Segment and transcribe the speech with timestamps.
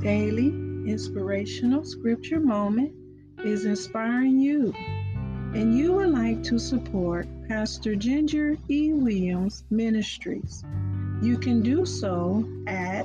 [0.00, 0.48] Daily
[0.90, 2.94] inspirational scripture moment
[3.44, 4.72] is inspiring you
[5.54, 8.92] and you would like to support Pastor Ginger E.
[8.92, 10.64] Williams Ministries,
[11.20, 13.04] you can do so at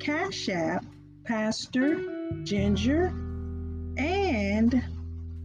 [0.00, 0.84] Cash App
[1.24, 1.96] Pastor
[2.42, 3.06] Ginger
[3.96, 4.84] and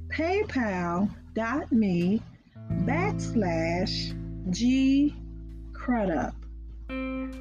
[0.09, 1.11] paypal.me
[2.71, 5.15] backslash G
[5.73, 6.35] Crudup.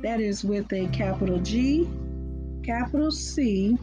[0.02, 1.88] That is with a capital G,
[2.62, 3.76] capital C,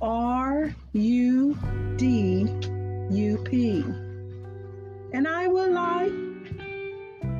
[0.00, 1.58] R U
[1.96, 2.46] D
[3.10, 3.84] U P.
[5.12, 6.12] And I would like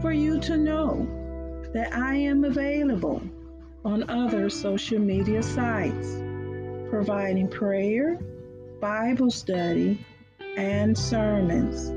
[0.01, 1.07] for you to know
[1.73, 3.23] that I am available
[3.85, 6.17] on other social media sites,
[6.91, 8.19] providing prayer,
[8.81, 10.05] Bible study,
[10.57, 11.91] and sermons.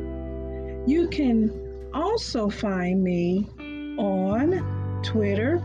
[0.90, 3.48] You can also find me
[3.98, 5.62] on Twitter,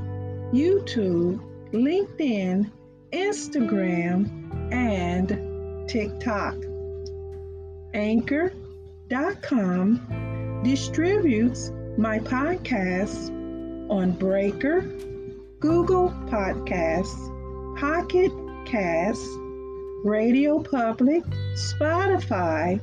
[0.53, 1.41] YouTube,
[1.73, 2.71] LinkedIn,
[3.13, 6.55] Instagram, and TikTok.
[7.95, 8.51] Anchor.com
[10.63, 13.31] distributes my podcasts
[13.91, 14.83] on Breaker,
[15.61, 18.31] Google Podcasts, Pocket
[18.67, 19.29] Casts,
[20.05, 22.81] Radio Public, Spotify,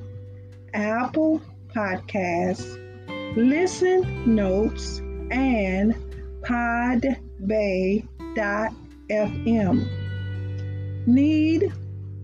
[0.74, 1.42] Apple
[1.74, 2.82] Podcasts,
[3.38, 5.00] Listen Notes,
[5.32, 5.96] and
[8.36, 9.88] Podbay.fm.
[11.08, 11.72] Need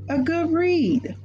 [0.09, 1.15] a good read?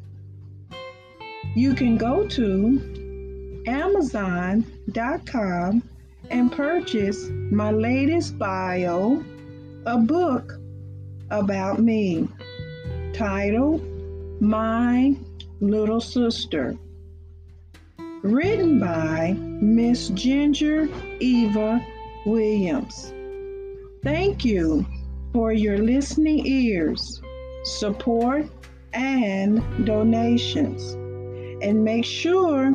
[1.54, 4.62] You can go to Amazon.com
[6.30, 9.24] and purchase my latest bio,
[9.86, 10.52] a book
[11.30, 12.28] about me
[13.12, 13.82] titled
[14.40, 15.16] My
[15.60, 16.76] Little Sister,
[18.22, 20.88] written by Miss Ginger
[21.20, 21.84] Eva
[22.26, 23.12] Williams.
[24.06, 24.86] Thank you
[25.32, 27.20] for your listening ears,
[27.64, 28.46] support,
[28.92, 30.92] and donations.
[31.60, 32.72] And make sure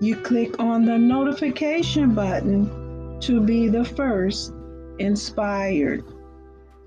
[0.00, 4.52] you click on the notification button to be the first
[5.00, 6.04] inspired.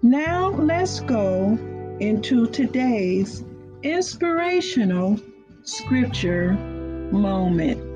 [0.01, 1.57] Now let's go
[2.00, 3.44] into today's
[3.83, 5.19] inspirational
[5.63, 7.92] scripture moment.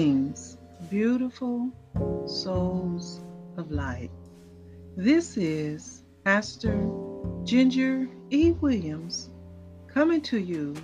[0.00, 0.56] Blessings,
[0.88, 1.70] beautiful
[2.24, 3.20] souls
[3.58, 4.10] of light.
[4.96, 6.88] This is Pastor
[7.44, 8.52] Ginger E.
[8.52, 9.28] Williams
[9.88, 10.74] coming to you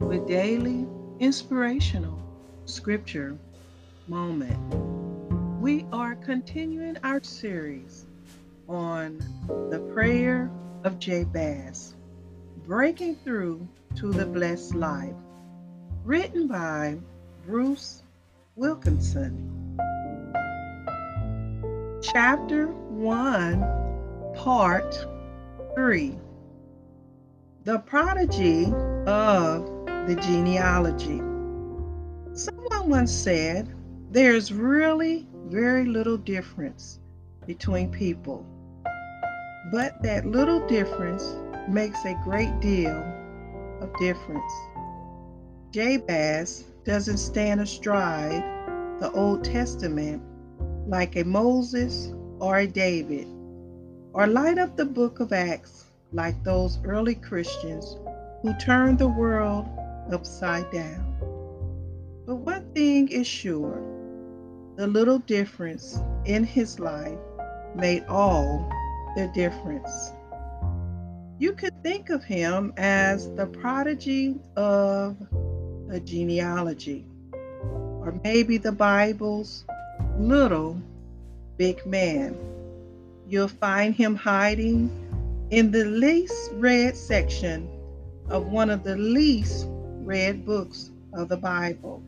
[0.00, 0.84] with daily
[1.20, 2.18] inspirational
[2.64, 3.38] scripture
[4.08, 4.58] moment.
[5.60, 8.06] We are continuing our series
[8.68, 9.18] on
[9.70, 10.50] the prayer
[10.82, 11.94] of Jabez,
[12.66, 15.14] breaking through to the blessed life,
[16.04, 16.98] written by
[17.46, 18.02] Bruce
[18.58, 19.76] Wilkinson.
[22.00, 23.60] Chapter 1,
[24.34, 25.06] Part
[25.74, 26.18] 3
[27.64, 28.64] The Prodigy
[29.06, 29.66] of
[30.06, 31.18] the Genealogy.
[32.32, 33.74] Someone once said,
[34.10, 36.98] There's really very little difference
[37.46, 38.46] between people,
[39.70, 41.36] but that little difference
[41.68, 43.04] makes a great deal
[43.82, 44.52] of difference.
[45.72, 48.44] Jabez doesn't stand astride
[49.00, 50.22] the Old Testament
[50.86, 53.26] like a Moses or a David,
[54.12, 57.98] or light up the book of Acts like those early Christians
[58.40, 59.66] who turned the world
[60.12, 61.16] upside down.
[62.24, 63.82] But one thing is sure
[64.76, 67.18] the little difference in his life
[67.74, 68.70] made all
[69.16, 70.12] the difference.
[71.40, 75.16] You could think of him as the prodigy of
[75.90, 79.64] a genealogy, or maybe the Bible's
[80.18, 80.80] little
[81.56, 82.36] big man.
[83.28, 84.90] You'll find him hiding
[85.50, 87.68] in the least read section
[88.28, 92.02] of one of the least read books of the Bible.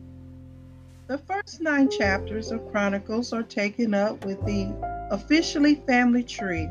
[1.07, 4.73] The first nine chapters of Chronicles are taken up with the
[5.09, 6.69] officially family tree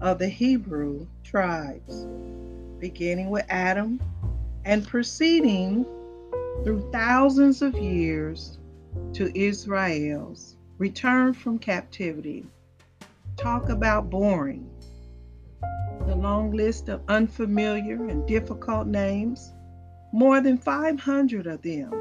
[0.00, 2.06] of the Hebrew tribes,
[2.78, 4.00] beginning with Adam
[4.64, 5.84] and proceeding
[6.64, 8.58] through thousands of years
[9.14, 12.46] to Israel's return from captivity.
[13.36, 14.68] Talk about boring.
[16.06, 19.52] The long list of unfamiliar and difficult names
[20.14, 21.92] More than 500 of them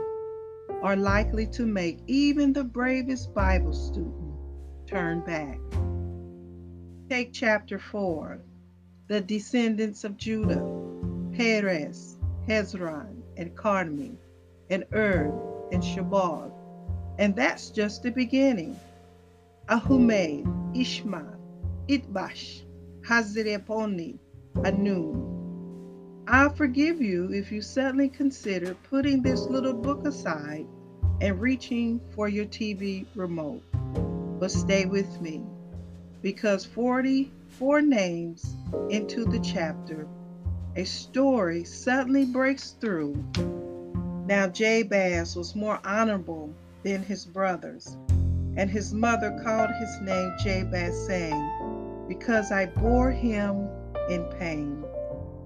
[0.83, 4.35] are likely to make even the bravest Bible student
[4.85, 5.59] turn back.
[7.09, 8.41] Take chapter 4
[9.07, 10.65] the descendants of Judah,
[11.33, 12.17] Perez,
[12.47, 14.15] Hezron, and Carmi,
[14.71, 15.31] and Ur,
[15.71, 16.51] and Shabal.
[17.19, 18.79] And that's just the beginning.
[19.69, 21.37] Ahumed, Ishmael,
[21.87, 22.63] Idbash,
[23.01, 24.17] Hazireponi,
[24.55, 25.27] Anun.
[26.27, 30.65] I'll forgive you if you suddenly consider putting this little book aside
[31.19, 33.61] and reaching for your TV remote.
[34.39, 35.43] But stay with me
[36.21, 38.55] because 44 names
[38.89, 40.07] into the chapter,
[40.75, 43.23] a story suddenly breaks through.
[44.31, 47.97] Now Jabez was more honorable than his brothers,
[48.55, 53.67] and his mother called his name Jabez, saying, Because I bore him
[54.09, 54.85] in pain.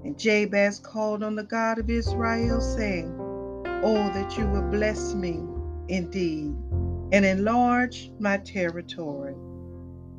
[0.03, 3.11] And Jabez called on the God of Israel, saying,
[3.83, 5.43] Oh, that you would bless me
[5.87, 6.55] indeed
[7.11, 9.33] and enlarge my territory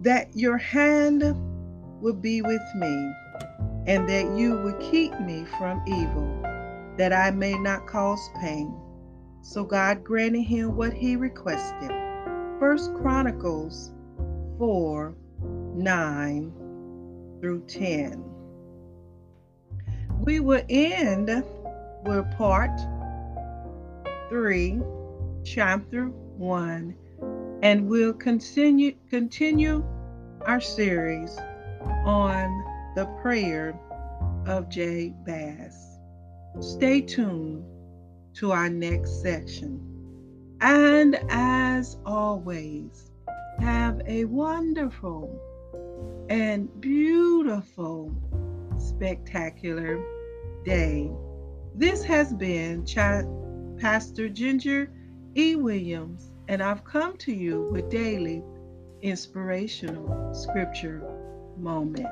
[0.01, 1.23] that your hand
[2.01, 3.13] would be with me,
[3.87, 6.46] and that you would keep me from evil,
[6.97, 8.75] that I may not cause pain.
[9.43, 11.91] So God granted him what he requested.
[12.59, 13.93] First Chronicles
[14.59, 15.15] 4
[15.75, 16.53] 9
[17.41, 18.25] through 10.
[20.21, 21.29] We will end
[22.05, 22.81] with part
[24.31, 24.81] 3,
[25.45, 26.97] chapter 1,
[27.63, 29.85] and we'll continue continue
[30.47, 31.37] our series
[32.05, 32.65] on
[32.97, 33.79] the prayer
[34.47, 35.86] of Jabez.
[36.61, 37.65] Stay tuned
[38.35, 39.81] to our next section.
[40.61, 43.11] And as always,
[43.61, 45.39] have a wonderful
[46.29, 48.15] and beautiful,
[48.79, 50.03] spectacular
[50.65, 51.11] day.
[51.75, 53.27] This has been Ch-
[53.79, 54.91] Pastor Ginger
[55.35, 55.57] E.
[55.57, 58.43] Williams, and I've come to you with daily
[59.03, 61.03] inspirational scripture
[61.59, 62.07] moment.